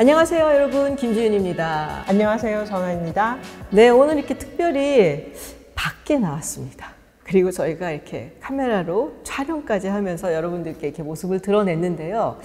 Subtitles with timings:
[0.00, 0.96] 안녕하세요, 여러분.
[0.96, 2.04] 김지윤입니다.
[2.08, 3.36] 안녕하세요, 전화입니다.
[3.68, 5.34] 네, 오늘 이렇게 특별히
[5.74, 6.92] 밖에 나왔습니다.
[7.22, 12.38] 그리고 저희가 이렇게 카메라로 촬영까지 하면서 여러분들께 이렇게 모습을 드러냈는데요.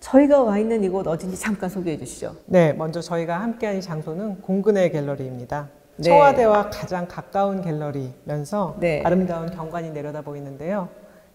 [0.00, 2.34] 저희가 와 있는 이곳 어딘지 잠깐 소개해 주시죠.
[2.46, 5.68] 네, 먼저 저희가 함께한 이 장소는 공근의 갤러리입니다.
[5.96, 6.02] 네.
[6.02, 9.02] 청와대와 가장 가까운 갤러리면서 네.
[9.04, 10.88] 아름다운 경관이 내려다 보이는데요.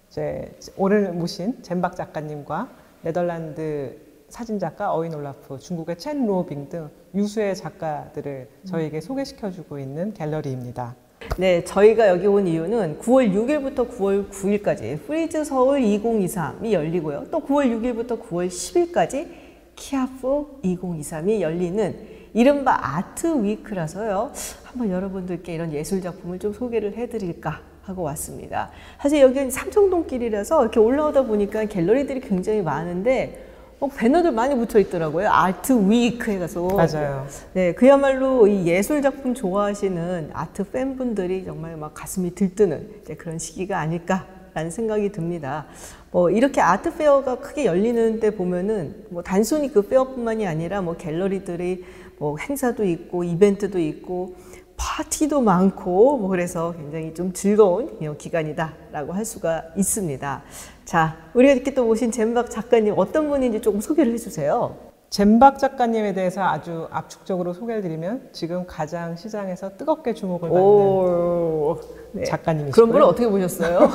[0.09, 2.68] 이제 오늘 모신 젠박 작가님과
[3.04, 10.95] 네덜란드 사진작가 어윈 올라프, 중국의 첸 로빙 등 유수의 작가들을 저희에게 소개시켜주고 있는 갤러리입니다.
[11.37, 17.25] 네, 저희가 여기 온 이유는 9월 6일부터 9월 9일까지 프리즈 서울 2023이 열리고요.
[17.29, 19.27] 또 9월 6일부터 9월 10일까지
[19.75, 21.95] 키아프 2023이 열리는
[22.33, 24.32] 이른바 art week라서요.
[24.63, 28.71] 한번 여러분들께 이런 예술 작품을 좀 소개를 해드릴까 하고 왔습니다.
[29.01, 33.50] 사실 여기는 삼청동길이라서 이렇게 올라오다 보니까 갤러리들이 굉장히 많은데
[33.81, 35.27] 어, 배너들 많이 붙어 있더라고요.
[35.31, 36.67] 아트 위크에 가서.
[36.67, 37.25] 맞아요.
[37.53, 44.69] 네, 그야말로 이 예술 작품 좋아하시는 아트 팬분들이 정말 막 가슴이 들뜨는 그런 시기가 아닐까라는
[44.69, 45.65] 생각이 듭니다.
[46.11, 51.83] 뭐 이렇게 아트 페어가 크게 열리는 데 보면은 뭐 단순히 그 페어뿐만이 아니라 뭐 갤러리들이
[52.19, 54.35] 뭐 행사도 있고 이벤트도 있고
[54.81, 60.41] 파티도 많고 뭐 그래서 굉장히 좀 즐거운 기간이다라고 할 수가 있습니다.
[60.85, 64.75] 자, 우리가 이렇게 또 모신 젠박 작가님 어떤 분인지 조금 소개를 해주세요.
[65.11, 71.79] 젠박 작가님에 대해서 아주 압축적으로 소개를 드리면 지금 가장 시장에서 뜨겁게 주목을 받는 오,
[72.13, 72.23] 네.
[72.23, 72.71] 작가님이시고요.
[72.71, 73.88] 그런 분을 어떻게 보셨어요?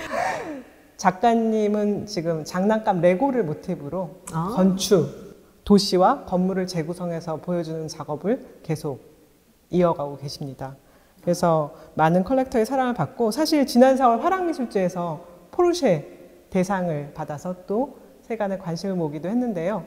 [0.98, 4.52] 작가님은 지금 장난감 레고를 모티브로 아.
[4.54, 5.08] 건축,
[5.64, 9.09] 도시와 건물을 재구성해서 보여주는 작업을 계속
[9.70, 10.76] 이어가고 계십니다.
[11.22, 16.06] 그래서 많은 컬렉터의 사랑을 받고 사실 지난 4월 화랑미술제에서 포르쉐
[16.50, 19.84] 대상을 받아서 또 세간의 관심을 모기도 했는데요.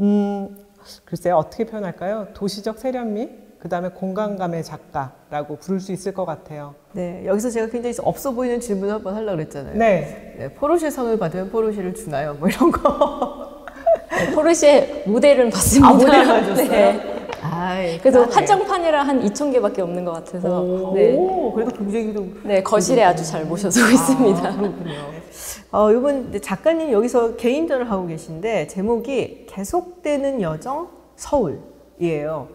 [0.00, 0.56] 음,
[1.04, 2.28] 글쎄요, 어떻게 표현할까요?
[2.34, 6.74] 도시적 세련미, 그 다음에 공간감의 작가라고 부를 수 있을 것 같아요.
[6.92, 9.76] 네, 여기서 제가 굉장히 없어 보이는 질문을 한번 하려고 그랬잖아요.
[9.76, 10.34] 네.
[10.38, 12.34] 네, 포르쉐 상을 받으면 포르쉐를 주나요?
[12.34, 13.64] 뭐 이런 거.
[14.10, 15.88] 네, 포르쉐 모델은 봤습니다.
[15.88, 16.68] 아, 모델 가졌어요?
[16.68, 17.13] 네.
[17.44, 18.34] 아이, 그래도 그러네.
[18.34, 21.16] 한정판이라 한 2천 개밖에 없는 것 같아서 오, 네.
[21.54, 24.48] 그래도 굉장히 좀 네, 거실에 아주 잘 모셔두고 있습니다.
[24.48, 24.92] 아, 그렇군요.
[25.70, 32.48] 어, 이번 작가님 여기서 개인전을 하고 계신데 제목이 계속되는 여정 서울이에요.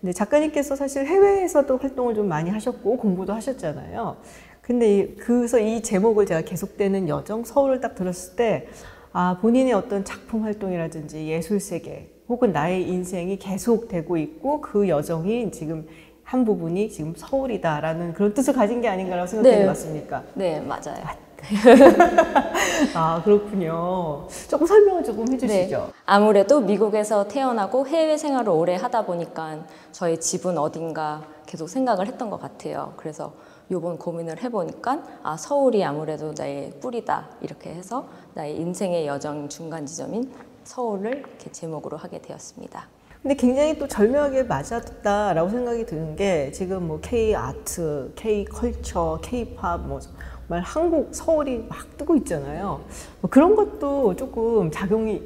[0.00, 4.16] 근데 작가님께서 사실 해외에서도 활동을 좀 많이 하셨고 공부도 하셨잖아요.
[4.60, 8.66] 근데 이- 그래서 이 제목을 제가 계속되는 여정 서울을 딱 들었을 때
[9.12, 15.86] 아, 본인의 어떤 작품 활동이라든지 예술 세계 혹은 나의 인생이 계속되고 있고 그 여정이 지금
[16.24, 19.66] 한 부분이 지금 서울이다라는 그런 뜻을 가진 게 아닌가라고 생각해 네.
[19.66, 20.22] 봤습니까?
[20.34, 21.26] 네, 맞아요.
[22.94, 24.26] 아 그렇군요.
[24.48, 25.78] 조금 설명을 조금 해주시죠.
[25.78, 25.92] 네.
[26.04, 32.40] 아무래도 미국에서 태어나고 해외 생활을 오래 하다 보니까 저의 집은 어딘가 계속 생각을 했던 것
[32.40, 32.94] 같아요.
[32.96, 33.32] 그래서
[33.70, 40.30] 요번 고민을 해보니까 아 서울이 아무래도 나의 뿌리다 이렇게 해서 나의 인생의 여정 중간 지점인
[40.66, 42.88] 서울을 이렇게 제목으로 하게 되었습니다.
[43.22, 49.56] 근데 굉장히 또 절묘하게 맞았다라고 생각이 드는 게 지금 뭐 K 아트, K 컬처, K
[49.56, 52.84] 팝뭐 정말 한국 서울이 막 뜨고 있잖아요.
[53.20, 55.22] 뭐 그런 것도 조금 작용이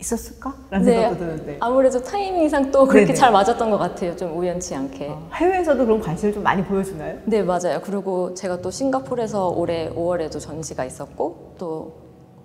[0.00, 3.14] 있었을까라는 생각도 드는데 아무래도 타이밍상 또 그렇게 네네.
[3.14, 4.16] 잘 맞았던 것 같아요.
[4.16, 5.08] 좀 우연치 않게.
[5.10, 7.18] 어, 해외에서도 그런 관심을 좀 많이 보여주나요?
[7.24, 7.80] 네, 맞아요.
[7.82, 11.92] 그리고 제가 또 싱가포르에서 올해 5월에도 전시가 있었고 또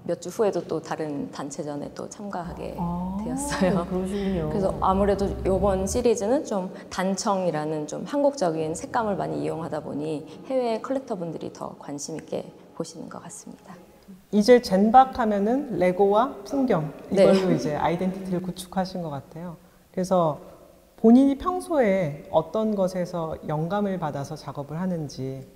[0.08, 3.86] 몇 주 후에도 또 다른 단체전에 또 참가하게 아, 되었어요.
[3.92, 4.50] 그러시군요.
[4.50, 11.76] 그래서 아무래도 이번 시리즈는 좀 단청이라는 좀 한국적인 색감을 많이 이용하다 보니 해외 컬렉터분들이 더
[11.78, 13.76] 관심 있게 보시는 것 같습니다.
[14.32, 17.24] 이제 젠박 하면은 레고와 풍경 네.
[17.24, 19.58] 이걸로 이제 아이덴티티를 구축하신 것 같아요.
[19.92, 20.40] 그래서
[20.98, 25.48] 본인이 평소에 어떤 것에서 영감을 받아서 작업을 하는지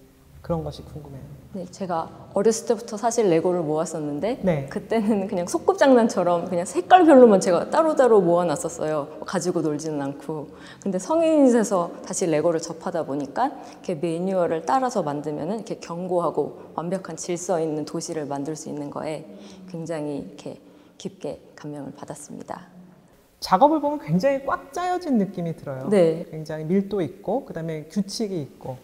[0.42, 1.22] 그런 것이 궁금해요.
[1.54, 4.66] 네, 제가 어렸을 때부터 사실 레고를 모았었는데 네.
[4.68, 9.20] 그때는 그냥 소꿉장난처럼 그냥 색깔별로만 제가 따로따로 모아놨었어요.
[9.26, 10.48] 가지고 놀지는 않고.
[10.82, 17.60] 근데 성인이 돼서 다시 레고를 접하다 보니까 이렇게 매뉴얼을 따라서 만들면은 이렇게 견고하고 완벽한 질서
[17.60, 19.26] 있는 도시를 만들 수 있는 거에
[19.70, 20.60] 굉장히 이렇게
[20.98, 22.68] 깊게 감명을 받았습니다.
[23.42, 25.90] 작업을 보면 굉장히 꽉 짜여진 느낌이 들어요.
[25.90, 26.26] 네.
[26.32, 28.78] 굉장히 밀도 있고 그다음에 규칙이 있고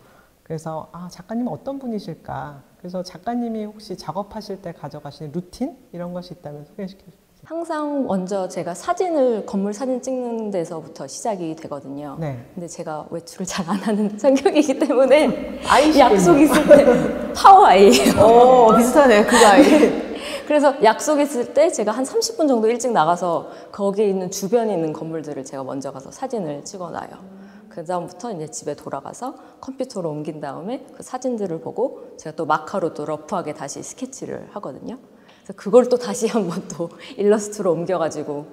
[0.52, 2.64] 그래서 아 작가님은 어떤 분이실까?
[2.80, 7.18] 그래서 작가님이 혹시 작업하실 때 가져가시는 루틴 이런 것이 있다면 소개시켜 주세요.
[7.44, 12.16] 항상 먼저 제가 사진을 건물 사진 찍는 데서부터 시작이 되거든요.
[12.20, 12.46] 네.
[12.56, 15.60] 근데 제가 외출을 잘 안 하는 성격이기 때문에.
[16.00, 18.22] 약속 있을 때 파워 아이예요.
[18.22, 19.26] 어, 비슷하네요.
[19.26, 19.64] 그 아이.
[20.48, 25.64] 그래서 약속했을 때 제가 한 30분 정도 일찍 나가서 거기에 있는 주변에 있는 건물들을 제가
[25.64, 27.38] 먼저 가서 사진을 찍어놔요.
[27.78, 33.06] 그 다음부터 이제 집에 돌아가서 컴퓨터로 옮긴 다음에 그 사진들을 보고 제가 또 마카로 또
[33.06, 34.98] 러프하게 다시 스케치를 하거든요.
[35.44, 38.48] 그래서 그걸 또 다시 한번 또 일러스트로 옮겨가지고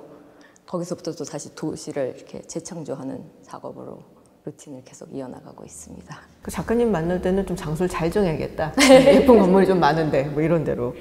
[0.66, 4.02] 거기서부터 또 다시 도시를 이렇게 재창조하는 작업으로
[4.44, 6.20] 루틴을 계속 이어나가고 있습니다.
[6.42, 8.74] 그 작가님 만날 때는 좀 장소를 잘 정해야겠다.
[9.08, 10.94] 예쁜 건물이 좀 많은데 뭐 이런 데로.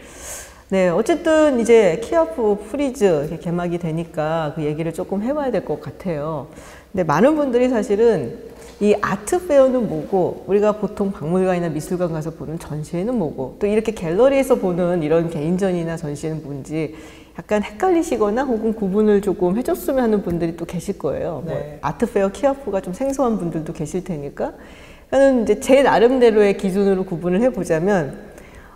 [0.74, 6.48] 네, 어쨌든 이제 키아프 프리즈 이렇게 개막이 되니까 그 얘기를 조금 해봐야 될 것 같아요.
[6.92, 8.40] 근데 많은 분들이 사실은
[8.80, 14.56] 이 art fair는 뭐고 우리가 보통 박물관이나 미술관 가서 보는 전시회는 뭐고 또 이렇게 갤러리에서
[14.56, 16.96] 보는 이런 개인전이나 전시회는 뭔지
[17.38, 21.44] 약간 헷갈리시거나 혹은 구분을 조금 해줬으면 하는 분들이 또 계실 거예요.
[21.46, 21.78] 뭐 네.
[21.82, 24.54] art fair 키아프가 좀 생소한 분들도 계실 테니까.
[25.12, 28.18] 저는 이제 제 나름대로의 기준으로 구분을 해보자면,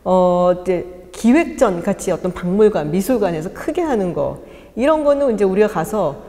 [0.04, 4.40] 어, 이제 기획전 같이 어떤 박물관, 미술관에서 크게 하는 거,
[4.76, 6.22] 이런 거는 이제 우리가 가서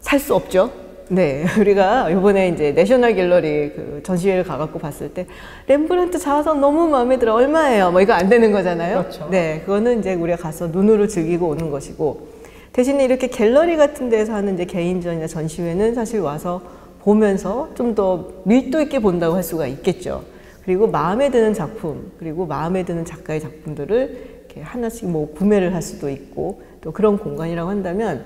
[0.00, 0.70] 살 수 없죠.
[1.08, 5.26] 네, 우리가 이번에 이제 내셔널 갤러리 그 전시회를 가갖고 봤을 때
[5.66, 7.90] 렘브란트 자화상 너무 마음에 들어 얼마예요?
[7.90, 8.98] 뭐 이거 안 되는 거잖아요.
[9.00, 9.28] 그렇죠.
[9.30, 12.28] 네, 그거는 이제 우리가 가서 눈으로 즐기고 오는 것이고
[12.72, 16.60] 대신에 이렇게 갤러리 같은 데서 하는 이제 개인전이나 전시회는 사실 와서
[17.02, 20.22] 보면서 좀 더 밀도 있게 본다고 할 수가 있겠죠.
[20.64, 26.08] 그리고 마음에 드는 작품, 그리고 마음에 드는 작가의 작품들을 이렇게 하나씩 뭐 구매를 할 수도
[26.08, 28.24] 있고 또 그런 공간이라고 한다면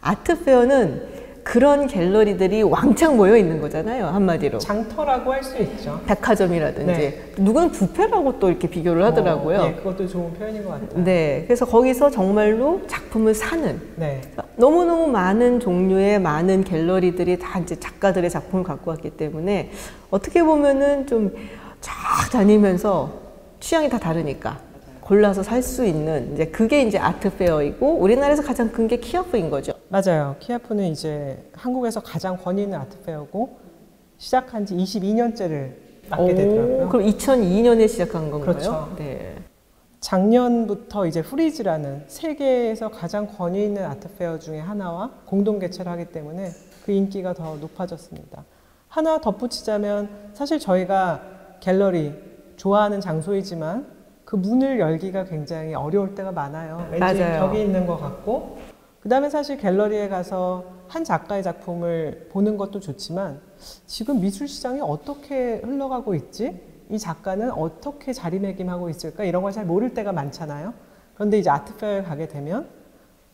[0.00, 4.06] 아트 페어는 그런 갤러리들이 왕창 모여 있는 거잖아요.
[4.06, 4.58] 한마디로.
[4.58, 6.00] 장터라고 할 수 있죠.
[6.06, 7.32] 백화점이라든지 네.
[7.38, 9.58] 누구는 뷔페라고 또 이렇게 비교를 하더라고요.
[9.60, 11.04] 어, 예, 그것도 좋은 표현인 것 같아요.
[11.04, 14.22] 네, 그래서 거기서 정말로 작품을 사는 네.
[14.56, 19.70] 너무너무 많은 종류의 많은 갤러리들이 다 이제 작가들의 작품을 갖고 왔기 때문에
[20.10, 21.32] 어떻게 보면은 좀
[21.80, 23.12] 쫙 다니면서
[23.60, 24.58] 취향이 다 다르니까
[25.06, 29.72] 골라서 살 수 있는 이제 그게 이제 아트 페어이고 우리나라에서 가장 큰 게 키아프인 거죠.
[29.88, 30.34] 맞아요.
[30.40, 33.56] 키아프는 이제 한국에서 가장 권위 있는 아트페어고
[34.18, 35.74] 시작한 지 22년째를
[36.10, 36.88] 맞게 되더라고요.
[36.88, 38.40] 그럼 2002년에 시작한 건가요?
[38.52, 38.94] 그렇죠.
[38.98, 39.36] 네.
[40.00, 46.50] 작년부터 이제 프리즈라는 세계에서 가장 권위 있는 art fair 중에 하나와 공동 개최를 하기 때문에
[46.84, 48.44] 그 인기가 더 높아졌습니다.
[48.88, 51.22] 하나 덧붙이자면 사실 저희가
[51.60, 52.12] 갤러리
[52.56, 53.95] 좋아하는 장소이지만
[54.26, 56.88] 그 문을 열기가 굉장히 어려울 때가 많아요.
[56.90, 57.46] 왠지 맞아요.
[57.46, 58.58] 벽이 있는 것 같고
[59.00, 63.40] 그 다음에 사실 갤러리에 가서 한 작가의 작품을 보는 것도 좋지만
[63.86, 66.60] 지금 미술 시장이 어떻게 흘러가고 있지?
[66.90, 69.22] 이 작가는 어떻게 자리매김하고 있을까?
[69.24, 70.74] 이런 걸 잘 모를 때가 많잖아요.
[71.14, 72.68] 그런데 이제 아트페어에 가게 되면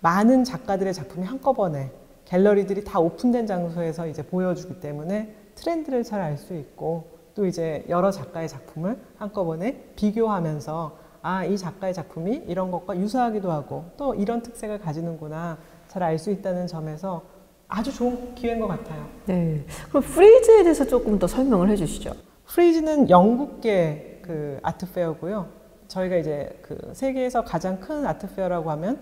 [0.00, 1.90] 많은 작가들의 작품이 한꺼번에
[2.26, 8.10] 갤러리들이 다 오픈된 장소에서 이제 보여주기 때문에 트렌드를 잘 알 수 있고 또 이제 여러
[8.10, 14.80] 작가의 작품을 한꺼번에 비교하면서 아, 이 작가의 작품이 이런 것과 유사하기도 하고 또 이런 특색을
[14.80, 15.58] 가지는구나
[15.88, 17.22] 잘 알 수 있다는 점에서
[17.68, 19.06] 아주 좋은 기회인 것 같아요.
[19.26, 19.64] 네.
[19.88, 22.12] 그럼 프리즈에 대해서 조금 더 설명을 해 주시죠.
[22.46, 25.48] 프리즈는 영국계 그 아트페어고요.
[25.88, 29.00] 저희가 이제 그 세계에서 가장 큰 아트페어라고 하면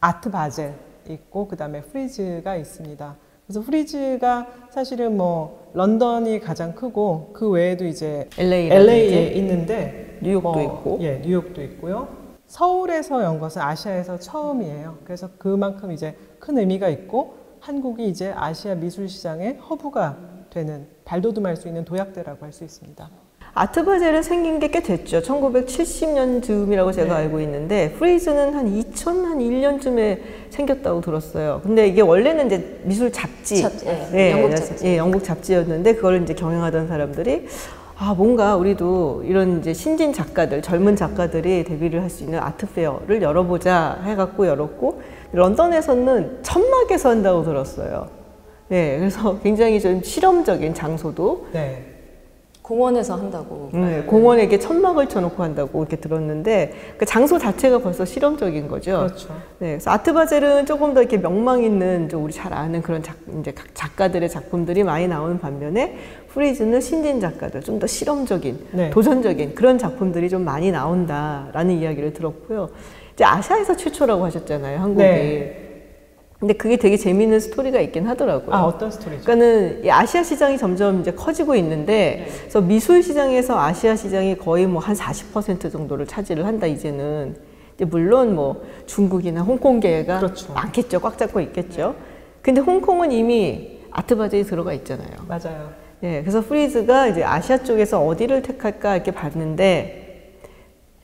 [0.00, 0.74] 아트 바젤
[1.08, 3.16] 있고 그다음에 프리즈가 있습니다.
[3.46, 10.62] 그래서 프리즈가 사실은 뭐 런던이 가장 크고 그 외에도 이제 LA LA에 있는데 뉴욕도 뭐,
[10.62, 10.98] 있고.
[11.02, 12.08] 예, 뉴욕도 있고요.
[12.46, 14.98] 서울에서 연 것은 아시아에서 처음이에요.
[15.04, 20.16] 그래서 그만큼 이제 큰 의미가 있고 한국이 이제 아시아 미술 시장의 허브가
[20.50, 23.10] 되는 발돋움할 수 있는 도약대라고 할 수 있습니다.
[23.58, 25.22] 아트바젤은 생긴 게 꽤 됐죠.
[25.22, 27.20] 1970년 즈음이라고 제가 네.
[27.24, 30.18] 알고 있는데 프리즈는 한 2001년쯤에
[30.50, 31.60] 생겼다고 들었어요.
[31.62, 33.72] 근데 이게 원래는 이제 미술 잡지, 잡-
[34.12, 34.86] 예, 영국 잡지.
[34.86, 37.46] 예, 영국 잡지였는데 그걸 이제 경영하던 사람들이
[37.98, 43.22] 아 뭔가 우리도 이런 이제 신진 작가들, 젊은 작가들이 데뷔를 할 수 있는 아트 페어를
[43.22, 45.00] 열어보자 해갖고 열었고
[45.32, 48.08] 런던에서는 천막에서 한다고 들었어요.
[48.68, 51.84] 네, 그래서 굉장히 좀 실험적인 장소도 네.
[52.66, 53.70] 공원에서 한다고.
[53.72, 59.06] 네, 공원에 이렇게 천막을 쳐놓고 한다고 이렇게 들었는데 그 장소 자체가 벌써 실험적인 거죠.
[59.06, 59.28] 그렇죠.
[59.60, 63.52] 네, 그래서 아트바젤은 조금 더 이렇게 명망 있는 좀 우리 잘 아는 그런 작, 이제
[63.52, 65.96] 각 작가들의 작품들이 많이 나오는 반면에
[66.28, 68.90] 프리즈는 신진 작가들 좀 더 실험적인 네.
[68.90, 72.70] 도전적인 그런 작품들이 좀 많이 나온다라는 이야기를 들었고요.
[73.12, 75.02] 이제 아시아에서 최초라고 하셨잖아요, 한국이.
[75.04, 75.65] 네.
[76.38, 78.54] 근데 그게 되게 재미있는 스토리가 있긴 하더라고요.
[78.54, 79.22] 아 어떤 스토리죠?
[79.24, 84.80] 그러니까는 이 아시아 시장이 점점 이제 커지고 있는데, 그래서 미술 시장에서 아시아 시장이 거의 뭐
[84.80, 87.36] 한 40% 정도를 차지를 한다 이제는.
[87.74, 90.52] 이제 물론 뭐 중국이나 홍콩계가 그렇죠.
[90.52, 91.94] 많겠죠, 꽉 잡고 있겠죠.
[92.42, 95.10] 근데 홍콩은 이미 아트바젤이 들어가 있잖아요.
[95.26, 95.70] 맞아요.
[96.02, 100.05] 예, 그래서 프리즈가 이제 아시아 쪽에서 어디를 택할까 이렇게 봤는데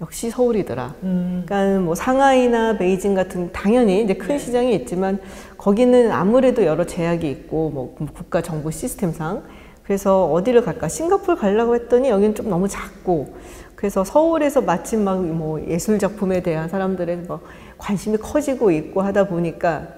[0.03, 0.95] 역시 서울이더라.
[1.05, 1.45] 음.
[1.47, 5.21] 그러니까 뭐 상하이나 베이징 같은 당연히 이제 큰 시장이 있지만
[5.57, 9.45] 거기는 아무래도 여러 제약이 있고 뭐 국가 정부 시스템상
[9.85, 13.37] 그래서 어디를 갈까 싱가포르 가려고 했더니 여기는 좀 너무 작고
[13.77, 17.41] 그래서 서울에서 마침 막 뭐 예술 작품에 대한 사람들의 뭐
[17.79, 19.89] 관심이 커지고 있고 하다 보니까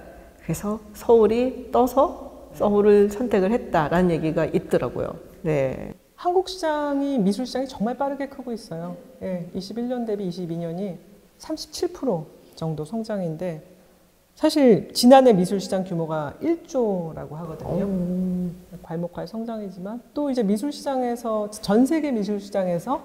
[0.43, 5.15] 그래서 서울이 떠서 서울을 선택을 했다라는 얘기가 있더라고요.
[5.41, 5.93] 네.
[6.15, 8.97] 한국 시장이 미술 시장이 정말 빠르게 크고 있어요.
[9.21, 10.97] 예, 21년 대비 22년이
[11.39, 13.75] 37% 정도 성장인데
[14.35, 18.51] 사실 지난해 미술 시장 규모가 1조라고 하거든요.
[18.83, 23.01] 괄목할 성장이지만 또 이제 미술 시장에서 전 세계 미술 시장에서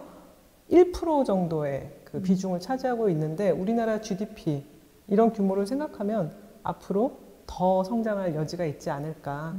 [0.70, 4.64] 1% 정도의 그 비중을 차지하고 있는데 우리나라 GDP
[5.08, 9.54] 이런 규모를 생각하면 앞으로 더 성장할 여지가 있지 않을까.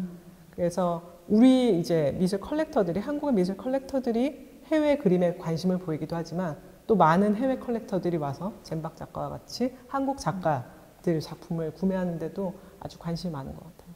[0.51, 6.57] 그래서 우리 이제 미술 컬렉터들이 한국의 미술 컬렉터들이 해외 그림에 관심을 보이기도 하지만
[6.87, 13.55] 또 많은 해외 컬렉터들이 와서 젠박 작가와 같이 한국 작가들 작품을 구매하는데도 아주 관심이 많은
[13.55, 13.95] 것 같아요.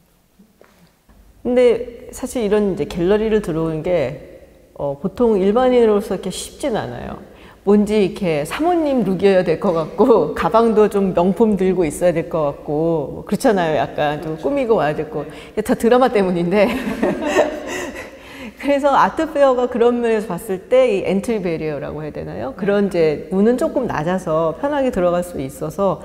[1.42, 7.22] 근데 사실 이런 이제 갤러리를 들어오는 게 어, 보통 일반인으로서 이렇게 쉽진 않아요.
[7.66, 13.10] 뭔지 이렇게 사모님 룩이어야 될 것 같고 가방도 좀 명품 들고 있어야 될 것 같고
[13.12, 13.76] 뭐 그렇잖아요.
[13.76, 15.24] 약간 좀 꾸미고 와야 될 거.
[15.52, 16.68] 이게 다 드라마 때문인데.
[18.60, 22.54] 그래서 아트페어가 그런 면에서 봤을 때 이 entry barrier라고 해야 되나요?
[22.56, 26.02] 그런 이제 문은 조금 낮아서 편하게 들어갈 수 있어서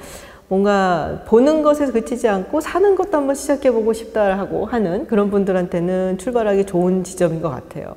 [0.47, 6.65] 뭔가 보는 것에서 그치지 않고 사는 것도 한번 시작해보고 싶다 하고 하는 그런 분들한테는 출발하기
[6.65, 7.95] 좋은 지점인 것 같아요.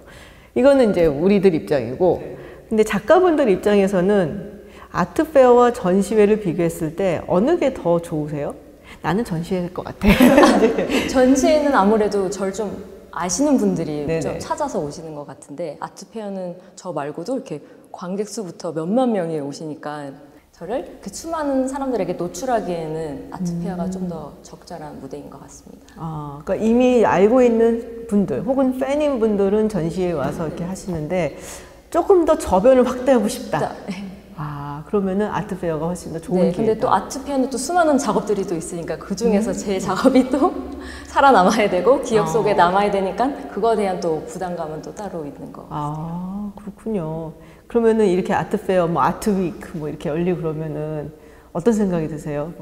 [0.55, 2.23] 이거는 이제 우리들 입장이고,
[2.69, 8.55] 근데 작가분들 입장에서는 아트페어와 전시회를 비교했을 때 어느 게 더 좋으세요?
[9.03, 10.09] 나는 전시회일 것 같아.
[11.11, 14.21] 전시회는 아무래도 절 좀 아시는 분들이 네네.
[14.21, 20.11] 좀 찾아서 오시는 것 같은데 아트페어는 저 말고도 이렇게 관객 수부터 몇만 명이 오시니까
[20.51, 25.87] 저를 그 수많은 사람들에게 노출하기에는 아트페어가 좀더 적절한 무대인 것 같습니다.
[25.97, 31.37] 아, 그러니까 이미 알고 있는 분들 혹은 팬인 분들은 전시회에 와서 이렇게 하시는데
[31.95, 33.61] 조금 더 저변을 확대하고 싶다.
[33.61, 33.73] 자,
[34.37, 36.57] 아, 그러면은 아트페어가 훨씬 더 좋은 네, 기회다.
[36.57, 40.53] 근데 또 아트페어는 또 수많은 작업들이 또 있으니까 그 중에서 제 작업이 또
[41.07, 45.69] 살아남아야 되고 기억 속에 남아야 되니까 그거에 대한 또 부담감은 또 따로 있는 거.
[45.71, 47.35] 아, 그렇군요.
[47.69, 51.13] 그러면은 이렇게 아트페어, 뭐 아트위크 뭐 이렇게 열리고 그러면은
[51.53, 52.53] 어떤 생각이 드세요?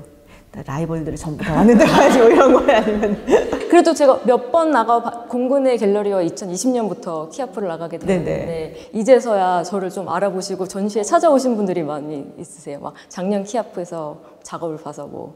[0.54, 2.76] 라이벌들이 전부 다 왔는데 가야지 뭐 이런 거예요?
[2.82, 3.25] 아니면?
[3.71, 7.99] 그래도 제가 몇 번 나가 봐- 공군의 갤러리와 2020년부터 키아프를 나가게.
[7.99, 12.80] 됐는데 이제서야 저를 좀 알아보시고 전시회 찾아오신 분들이 많이 있으세요.
[12.80, 15.35] 막 작년 키아프에서 작업을 봐서 뭐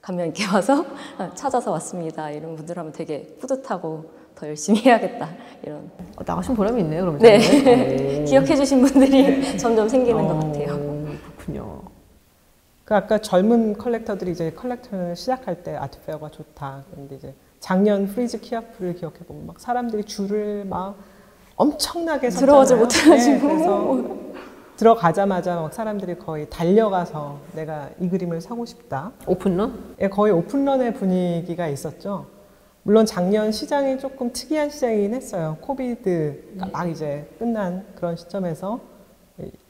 [0.00, 0.84] 감명 있게 와서
[1.34, 2.30] 찾아서 왔습니다.
[2.30, 4.04] 이런 분들 하면 되게 뿌듯하고
[4.36, 5.28] 더 열심히 해야겠다
[5.64, 5.78] 이런
[6.16, 7.20] 어, 나가신 보람이 있네요, 그러면.
[7.20, 8.24] 네 저는.
[8.26, 10.74] 기억해 주신 분들이 점점 생기는 것 같아요.
[10.74, 10.93] 어.
[12.84, 16.84] 그 아까 젊은 컬렉터들이 이제 컬렉션을 시작할 때 아트페어가 좋다.
[16.90, 20.96] 그런데 이제 작년 프리즈 키아프를 기억해 보면 막 사람들이 줄을 막
[21.56, 22.76] 엄청나게 섰잖아요.
[22.76, 23.36] 못해가지고.
[23.36, 24.06] 네, 그래서
[24.76, 29.12] 들어가자마자 막 사람들이 거의 달려가서 내가 이 그림을 사고 싶다.
[29.26, 29.94] 오픈런?
[30.00, 32.26] 예, 거의 오픈런의 분위기가 있었죠.
[32.82, 35.56] 물론 작년 시장이 조금 특이한 시장이긴 했어요.
[35.62, 38.78] 코비드가 막 이제 끝난 그런 시점에서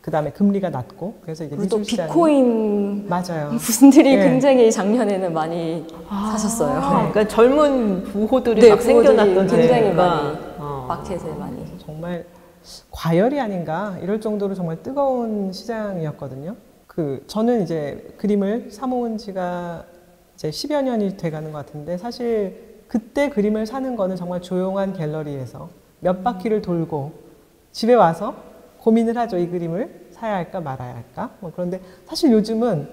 [0.04, 3.52] 그 다음에 금리가 낮고 그래서 이제 또 비코인 맞아요.
[3.58, 4.28] 분들이 네.
[4.28, 6.76] 굉장히 작년에는 많이 사셨어요.
[6.78, 9.96] 아, 그러니까 젊은 부호들이 네, 막 부호들이 생겨났던 굉장히 때니까.
[9.96, 10.84] 많이 어.
[10.86, 11.64] 마켓에 많이.
[11.78, 12.26] 정말
[12.90, 16.54] 과열이 아닌가 이럴 정도로 정말 뜨거운 시장이었거든요.
[16.86, 19.84] 그 저는 이제 그림을 사모은 지가
[20.34, 25.70] 이제 10여 년이 돼가는 것 같은데 사실 그때 그림을 사는 거는 정말 조용한 갤러리에서
[26.00, 27.12] 몇 바퀴를 돌고
[27.72, 28.52] 집에 와서
[28.84, 29.38] 고민을 하죠.
[29.38, 31.30] 이 그림을 사야 할까 말아야 할까.
[31.40, 32.86] 뭐 그런데 사실 요즘은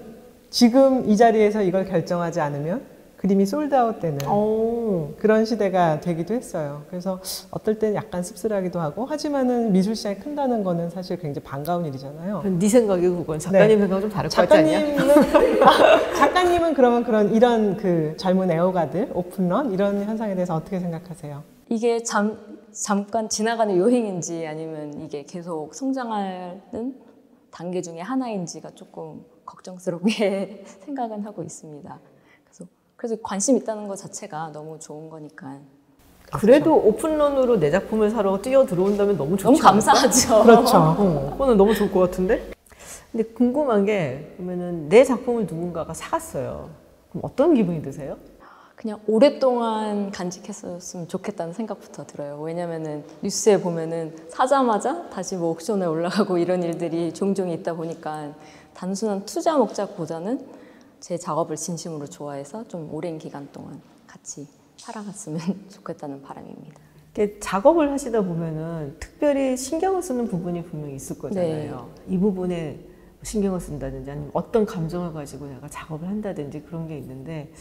[0.48, 2.80] 지금 이 자리에서 이걸 결정하지 않으면
[3.18, 5.10] 그림이 솔드아웃 되는 오.
[5.18, 6.82] 그런 시대가 되기도 했어요.
[6.88, 7.20] 그래서
[7.50, 12.42] 어떨 땐 약간 씁쓸하기도 하고 하지만은 미술 시장이 큰다는 거는 사실 굉장히 반가운 일이잖아요.
[12.58, 13.82] 네 생각이 그건 작가님 네.
[13.82, 14.96] 생각 좀 다를 것 같지 않냐?
[14.96, 21.42] 작가님은 아, 작가님은 그러면 그런 이런 그 젊은 애호가들 오픈런 이런 현상에 대해서 어떻게 생각하세요?
[21.68, 22.36] 이게 잠,
[22.72, 26.96] 잠깐 지나가는 유행인지 아니면 이게 계속 성장하는
[27.50, 32.00] 단계 중에 하나인지가 조금 걱정스럽게 생각은 하고 있습니다.
[32.44, 32.64] 그래서
[32.96, 35.58] 그래서 관심 있다는 것 자체가 너무 좋은 거니까
[36.32, 39.58] 그래도 오픈런으로 내 작품을 사러 뛰어 들어온다면 너무 좋지 너무?
[39.58, 40.42] 감사하죠.
[40.42, 40.76] 그렇죠.
[40.98, 42.50] 어, 그거는 너무 좋을 것 같은데?
[43.10, 46.70] 근데 궁금한 게 그러면은 내 작품을 누군가가 사갔어요.
[47.10, 48.16] 그럼 어떤 기분이 드세요?
[48.82, 52.40] 그냥 오랫동안 간직했었으면 좋겠다는 생각부터 들어요.
[52.40, 58.34] 왜냐면은 뉴스에 보면은 사자마자 다시 뭐 옥션에 올라가고 이런 일들이 종종 있다 보니까
[58.74, 60.44] 단순한 투자 목적보다는
[60.98, 64.48] 제 작업을 진심으로 좋아해서 좀 오랜 기간 동안 같이
[64.78, 66.80] 살아갔으면 좋겠다는 바람입니다.
[67.38, 71.88] 작업을 하시다 보면은 특별히 신경을 쓰는 부분이 분명히 있을 거잖아요.
[72.08, 72.80] 이 부분에
[73.22, 77.52] 신경을 쓴다든지 아니면 어떤 감정을 가지고 내가 작업을 한다든지 그런 게 있는데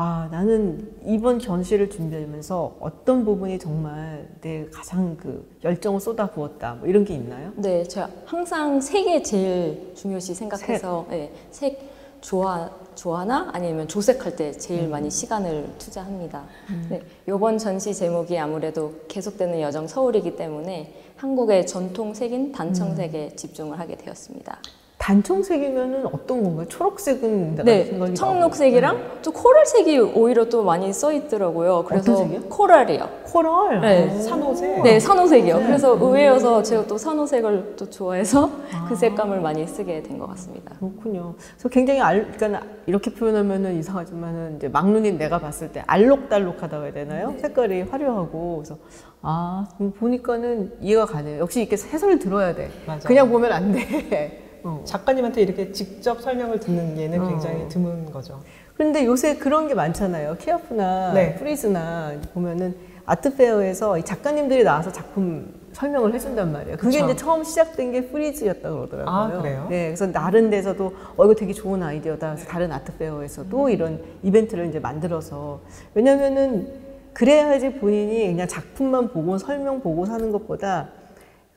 [0.00, 6.86] 아 나는 이번 전시를 준비하면서 어떤 부분이 정말 내 가장 그 열정을 쏟아 부었다 뭐
[6.86, 7.52] 이런 게 있나요?
[7.56, 11.90] 네, 제가 항상 색이 제일 중요시 생각해서 네, 색
[12.20, 16.44] 좋아 좋아나 아니면 조색할 때 제일 많이 시간을 투자합니다.
[16.88, 23.96] 네, 이번 전시 제목이 아무래도 계속되는 여정 서울이기 때문에 한국의 전통 색인 단청색에 집중을 하게
[23.96, 24.60] 되었습니다.
[25.08, 26.68] 단청색이면은 어떤 건가요?
[26.68, 31.84] 초록색은 네, 청록색이랑 또 코랄색이 오히려 또 많이 써 있더라고요.
[31.84, 32.48] 그래서 어떤 색이요?
[32.50, 33.08] 코랄이요.
[33.24, 33.80] 코랄.
[33.80, 34.20] 네, 오.
[34.20, 34.82] 산호색.
[34.82, 35.56] 네, 산호색이요.
[35.60, 38.50] 그래서 의외여서 제가 또 산호색을 또 좋아해서
[38.86, 40.74] 그 색감을 많이 쓰게 된 것 같습니다.
[40.78, 41.34] 그렇군요.
[41.54, 47.34] 그래서 굉장히 알, 그러니까 이렇게 표현하면은 이상하지만은 이제 막눈인 내가 봤을 때 알록달록하다고 해야 되나요?
[47.38, 48.76] 색깔이 화려하고 그래서
[49.22, 51.38] 아 음, 보니까는 이해가 가네요.
[51.40, 52.68] 역시 이렇게 해설을 들어야 돼.
[52.86, 53.00] 맞아요.
[53.06, 54.44] 그냥 보면 안 돼.
[54.64, 54.82] 어.
[54.84, 57.28] 작가님한테 이렇게 직접 설명을 듣는 예는 어.
[57.28, 58.40] 굉장히 드문 거죠.
[58.74, 60.36] 그런데 요새 그런 게 많잖아요.
[60.36, 61.34] 키아프나 네.
[61.34, 66.76] 프리즈나 보면은 아트페어에서 이 작가님들이 나와서 작품 설명을 해준단 말이에요.
[66.76, 67.10] 그게 그쵸.
[67.10, 69.14] 이제 처음 시작된 게 프리즈였다고 그러더라고요.
[69.14, 69.66] 아, 그래요?
[69.70, 72.34] 네, 그래서 다른 데서도 어 이거 되게 좋은 아이디어다.
[72.34, 73.70] 그래서 다른 아트페어에서도 음.
[73.70, 75.60] 이런 이벤트를 이제 만들어서
[75.94, 76.68] 왜냐면은
[77.14, 80.88] 그래야지 본인이 그냥 작품만 보고 설명 보고 사는 것보다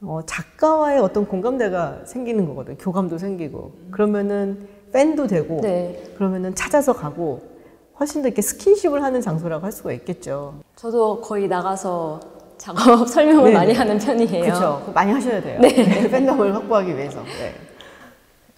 [0.03, 2.73] 어, 작가와의 어떤 공감대가 생기는 거거든.
[2.73, 6.03] 요 교감도 생기고 그러면은 팬도 되고 네.
[6.15, 7.41] 그러면은 찾아서 가고
[7.99, 10.55] 훨씬 더 이렇게 스킨십을 하는 장소라고 할 수가 있겠죠.
[10.75, 12.19] 저도 거의 나가서
[12.57, 13.53] 작업 설명을 네.
[13.53, 14.43] 많이 하는 편이에요.
[14.43, 14.91] 그렇죠.
[14.93, 15.59] 많이 하셔야 돼요.
[15.61, 16.09] 네.
[16.09, 17.21] 팬덤을 확보하기 위해서.
[17.23, 17.53] 네.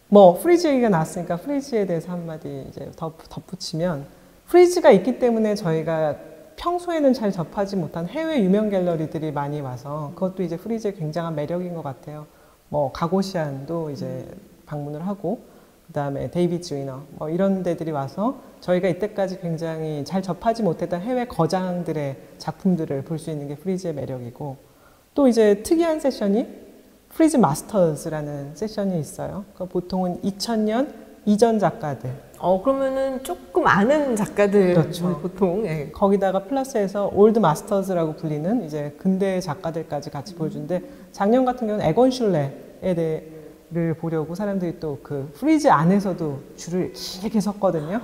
[0.08, 4.06] 뭐 프리즈 얘기가 나왔으니까 프리즈에 대해서 한마디 이제 덧, 덧붙이면
[4.48, 6.16] 프리즈가 있기 때문에 저희가
[6.64, 11.84] 평소에는 잘 접하지 못한 해외 유명 갤러리들이 많이 와서 그것도 이제 프리즈의 굉장한 매력인 것
[11.84, 12.26] 같아요.
[12.70, 14.26] 뭐 가고시안도 이제
[14.66, 15.42] 방문을 하고
[15.88, 22.16] 그다음에 데이비드 즈위너 뭐 이런 데들이 와서 저희가 이때까지 굉장히 잘 접하지 못했던 해외 거장들의
[22.38, 24.56] 작품들을 볼 수 있는 게 프리즈의 매력이고
[25.14, 26.48] 또 이제 특이한 세션이
[27.10, 29.44] 프리즈 마스터즈라는 세션이 있어요.
[29.58, 30.94] 그 보통은 2000년
[31.26, 32.10] 이전 작가들
[32.44, 35.18] 어 그러면은 조금 아는 작가들 그렇죠.
[35.22, 35.90] 보통 예.
[35.94, 40.82] 거기다가 플러스해서 old masters라고 불리는 이제 근대 작가들까지 같이 보여주는데
[41.14, 42.51] 작년 같은 경우는 에곤 실레의
[42.82, 48.01] 대해를 보려고 사람들이 또 그 프리즈 안에서도 줄을 길게 섰거든요.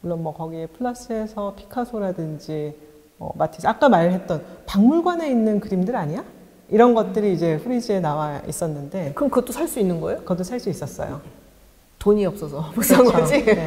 [0.00, 2.74] 물론 뭐 거기에 플러스해서 피카소라든지
[3.20, 6.24] 어, 마티스 아까 말했던 박물관에 있는 그림들 아니야?
[6.70, 10.18] 이런 것들이 이제 프리즈에 나와 있었는데 그럼 그것도 살 수 있는 거예요?
[10.22, 11.20] 그것도 살 수 있었어요.
[12.04, 13.18] 돈이 없어서 못산 그렇죠.
[13.18, 13.44] 거지.
[13.44, 13.64] 네.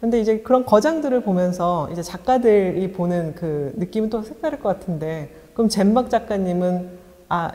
[0.00, 5.70] 근데 이제 그런 거장들을 보면서 이제 작가들이 보는 그 느낌은 또 색다를 것 같은데 그럼
[5.70, 6.90] 젠박 작가님은
[7.28, 7.52] 아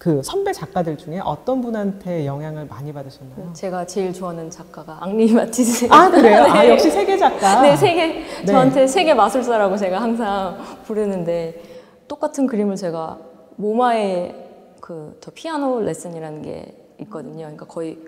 [0.00, 3.52] 그 선배 작가들 중에 어떤 분한테 영향을 많이 받으셨나요?
[3.52, 5.88] 제가 제일 좋아하는 작가가 앙리 마티스.
[5.90, 6.44] 아 그래요?
[6.48, 6.70] 아 네.
[6.70, 7.60] 역시 색의 작가.
[7.60, 8.46] 네, 색의 네.
[8.46, 11.60] 저한테 색의 마술사라고 제가 항상 부르는데
[12.08, 13.18] 똑같은 그림을 제가
[13.56, 14.34] 모마의
[14.80, 17.40] 그 저 피아노 레슨이라는 게 있거든요.
[17.40, 17.98] 그러니까 거의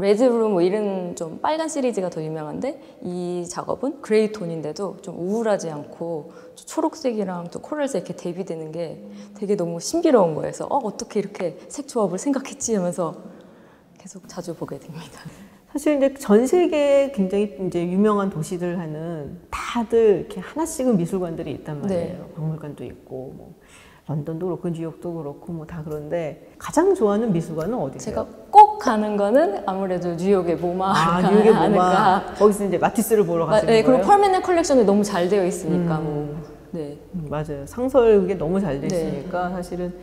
[0.00, 6.30] 레드룸 뭐 이런 좀 빨간 시리즈가 더 유명한데 이 작업은 gray 톤인데도 좀 우울하지 않고
[6.54, 10.42] 초록색이랑 또 코랄색 이렇게 대비되는 게 되게 너무 신비로운 거예요.
[10.42, 13.16] 그래서 어, 어떻게 이렇게 색 조합을 생각했지 하면서
[13.98, 15.20] 계속 자주 보게 됩니다.
[15.72, 22.18] 사실 이제 전 세계에 굉장히 이제 유명한 도시들 하는 다들 이렇게 하나씩은 미술관들이 있단 말이에요.
[22.18, 22.32] 네.
[22.36, 23.54] 박물관도 있고 뭐
[24.08, 27.98] 런던도 그렇고 뉴욕도 그렇고 뭐 다 그런데 가장 좋아하는 미술관은 어디세요?
[28.14, 32.24] 제가 꼭 가는 거는 아무래도 뉴욕의 모마가 아, 뉴욕의 모마.
[32.34, 33.98] 거기서 이제 마티스를 보러 마- 가시는 네, 거예요?
[33.98, 36.04] 그리고 permanent collection이 너무 잘 되어 있으니까 음.
[36.04, 36.36] 뭐
[36.70, 36.98] 네.
[37.14, 37.66] 음, 맞아요.
[37.66, 38.96] 상설 그게 너무 잘돼 네.
[38.96, 39.94] 있으니까 사실은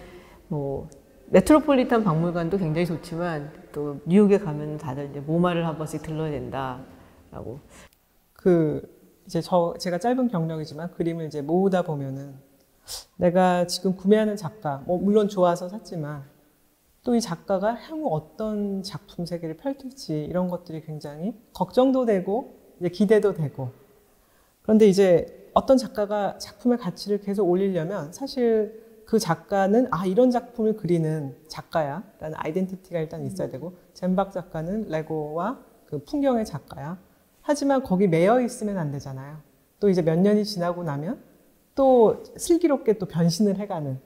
[0.47, 0.87] 뭐
[1.27, 7.59] 메트로폴리탄 박물관도 굉장히 좋지만 또 뉴욕에 가면 다들 이제 모마를 한 번씩 들러야 된다라고.
[8.33, 8.81] 그
[9.25, 12.35] 이제 저 제가 짧은 경력이지만 그림을 이제 모으다 보면은
[13.17, 16.23] 내가 지금 구매하는 작가 뭐 물론 좋아서 샀지만
[17.05, 23.35] 또 이 작가가 향후 어떤 작품 세계를 펼칠지 이런 것들이 굉장히 걱정도 되고 이제 기대도
[23.35, 23.69] 되고
[24.63, 31.35] 그런데 이제 어떤 작가가 작품의 가치를 계속 올리려면 사실 그 작가는 아 이런 작품을 그리는
[31.47, 36.97] 작가야라는 아이덴티티가 일단 있어야 되고 젠박 작가는 레고와 그 풍경의 작가야
[37.43, 39.37] 하지만 거기 매여 있으면 안 되잖아요.
[39.79, 41.21] 또 이제 몇 년이 지나고 나면
[41.75, 43.99] 또 슬기롭게 또 변신을 해가는.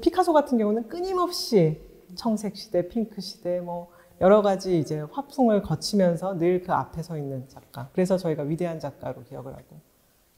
[0.00, 1.80] 피카소 같은 경우는 끊임없이
[2.16, 3.88] 청색 시대, 핑크 시대, 뭐
[4.20, 7.90] 여러 가지 이제 화풍을 거치면서 늘 그 앞에 서 있는 작가.
[7.92, 9.80] 그래서 저희가 위대한 작가로 기억을 하고.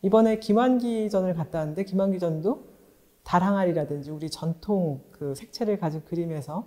[0.02, 2.64] 이번에 김환기전을 갔다 왔는데 김환기전도
[3.24, 6.66] 달항아리라든지 우리 전통 그 색채를 가진 그림에서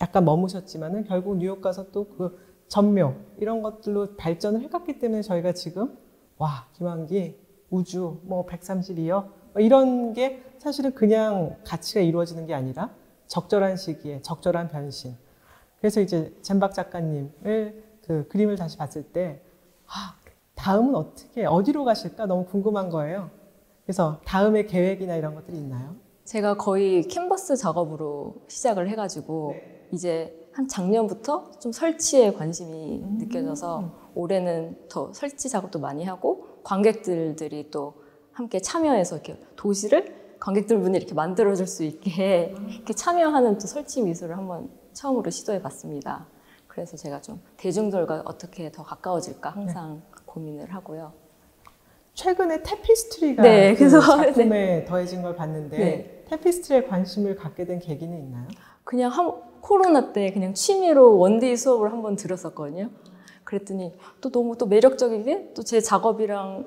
[0.00, 5.98] 약간 머무셨지만은 결국 뉴욕 가서 또 그 전묘 이런 것들로 발전을 해갔기 때문에 저희가 지금
[6.38, 7.36] 와 김환기
[7.72, 12.90] 우주 뭐 132여 뭐 이런 게 사실은 그냥 가치가 이루어지는 게 아니라
[13.26, 15.16] 적절한 시기에 적절한 변신.
[15.80, 19.42] 그래서 이제 젠박 작가님을 그 그림을 다시 봤을 때
[19.86, 20.14] 아,
[20.54, 23.30] 다음은 어떻게 어디로 가실까 너무 궁금한 거예요.
[23.84, 25.96] 그래서 다음의 계획이나 이런 것들이 있나요?
[26.24, 29.56] 제가 거의 캔버스 작업으로 시작을 해가지고
[29.92, 38.02] 이제 한 작년부터 좀 설치에 관심이 느껴져서 올해는 더 설치 작업도 많이 하고 관객들들이 또
[38.32, 44.70] 함께 참여해서 이렇게 도시를 관객들분이 이렇게 만들어줄 수 있게 이렇게 참여하는 또 설치 미술을 한번
[44.92, 46.26] 처음으로 시도해봤습니다.
[46.66, 51.12] 그래서 제가 좀 대중들과 어떻게 더 가까워질까 항상 고민을 하고요.
[52.14, 56.24] 최근에 테피스트리가 네, 그 작품에 더해진 걸 봤는데 네.
[56.28, 58.48] 테피스트리에 관심을 갖게 된 계기는 있나요?
[58.84, 62.90] 그냥 한, 코로나 때 그냥 취미로 one day 수업을 한번 들었었거든요.
[63.56, 66.64] 그랬더니 또 너무 또 매력적이게 또 제 작업이랑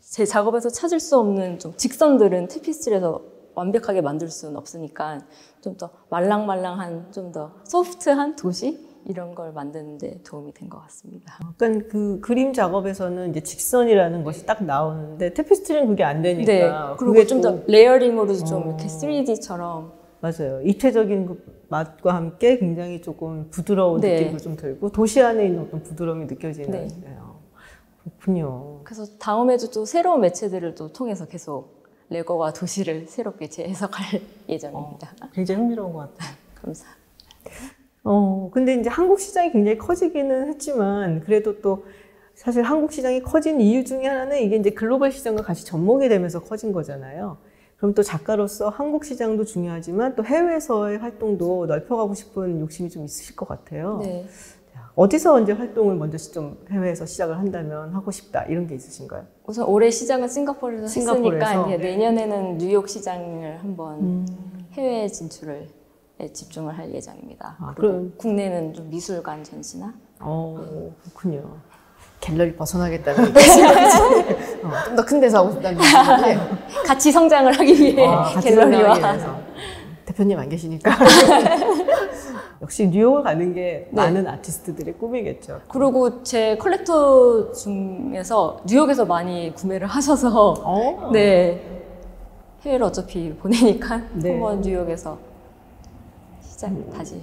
[0.00, 3.22] 제 작업에서 찾을 수 없는 좀 직선들은 테피스트리에서
[3.54, 5.20] 완벽하게 만들 수는 없으니까
[5.60, 11.38] 좀 더 말랑말랑한 좀 더 소프트한 도시 이런 걸 만드는데 도움이 된 것 같습니다.
[11.44, 16.70] 약간 그 그림 작업에서는 이제 직선이라는 것이 딱 나오는데 테피스트리는 그게 안 되니까 네.
[16.98, 18.66] 그리고 좀더 layering으로 좀 어.
[18.66, 20.60] 이렇게 3D처럼 맞아요.
[20.62, 24.20] 입체적인 그 맛과 함께 굉장히 조금 부드러운 네.
[24.20, 26.70] 느낌도 좀 들고 도시 안에 있는 어떤 부드러움이 느껴지는.
[26.70, 26.88] 네.
[27.02, 27.16] 네.
[28.02, 28.80] 그렇군요.
[28.84, 35.12] 그래서 다음에도 또 새로운 매체들을 또 통해서 계속 레고와 도시를 새롭게 재해석할 예정입니다.
[35.32, 36.36] 굉장히 흥미로운 것 같아요.
[36.54, 36.98] 감사합니다.
[38.04, 41.84] 어, 근데 이제 한국 시장이 굉장히 커지기는 했지만 그래도 또
[42.34, 46.72] 사실 한국 시장이 커진 이유 중에 하나는 이게 이제 글로벌 시장과 같이 접목이 되면서 커진
[46.72, 47.36] 거잖아요.
[47.78, 53.46] 그럼 또 작가로서 한국 시장도 중요하지만 또 해외에서의 활동도 넓혀가고 싶은 욕심이 좀 있으실 것
[53.46, 53.98] 같아요.
[54.02, 54.26] 네.
[54.96, 59.24] 어디서 언제 활동을 먼저 시- 좀 해외에서 시작을 한다면 하고 싶다 이런 게 있으신가요?
[59.46, 61.46] 우선 올해 시장은 싱가포르에서 싱가포르에서?
[61.46, 64.26] 했으니까 이제 내년에는 뉴욕 시장을 한번 음.
[64.72, 65.68] 해외 진출을
[66.18, 67.56] 에 집중을 할 예정입니다.
[67.60, 71.58] 아, 그럼- 국내는 좀 미술관 전시나 어, 그렇군요.
[72.20, 73.24] 갤러리 벗어나겠다는
[74.64, 76.38] 어, 좀더 큰 데서 하고 싶다는 얘기인데
[76.84, 78.96] 같이 성장을 하기 위해 아, 갤러리와.
[80.04, 80.90] 대표님 안 계시니까
[82.60, 84.02] 역시 뉴욕을 가는 게 네.
[84.02, 85.60] 많은 아티스트들의 꿈이겠죠.
[85.68, 91.10] 그리고 제 컬렉터 중에서 뉴욕에서 많이 구매를 하셔서 어?
[91.12, 91.84] 네
[92.62, 94.32] 해외로 어차피 보내니까 네.
[94.32, 95.18] 한번 뉴욕에서
[96.40, 97.22] 시작 다시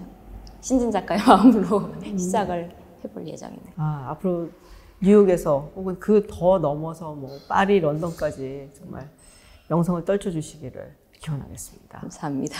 [0.61, 2.17] 신진 작가의 마음으로 음.
[2.17, 2.71] 시작을
[3.03, 3.73] 해볼 예정입니다.
[3.77, 4.49] 아, 앞으로
[5.01, 9.09] 뉴욕에서 혹은 그 더 넘어서 뭐 파리, 런던까지 정말
[9.69, 11.99] 명성을 떨쳐주시기를 기원하겠습니다.
[11.99, 12.57] 감사합니다.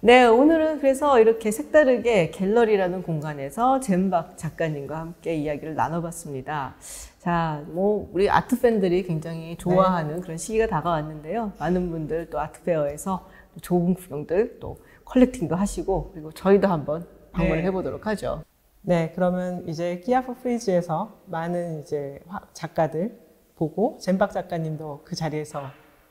[0.00, 6.74] 네, 오늘은 그래서 이렇게 색다르게 갤러리라는 공간에서 젠박 작가님과 함께 이야기를 나눠봤습니다.
[7.18, 11.52] 자, 뭐, 우리 아트 팬들이 굉장히 좋아하는 그런 시기가 다가왔는데요.
[11.58, 17.66] 많은 분들 또 아트페어에서 또 좋은 구경들 또 컬렉팅도 하시고, 그리고 저희도 한번 방문을 네.
[17.66, 18.44] 해보도록 하죠.
[18.88, 23.18] 네, 그러면 이제 끼아프 프리즈에서 많은 이제 화- 작가들
[23.56, 25.62] 보고 젠박 작가님도 그 자리에서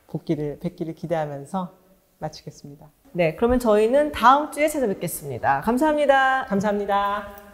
[0.08, 1.72] 복귀를 뵙기를 기대하면서
[2.20, 2.90] 마치겠습니다.
[3.14, 5.62] 네, 그러면 저희는 다음 주에 찾아뵙겠습니다.
[5.62, 6.46] 감사합니다.
[6.48, 7.45] 감사합니다.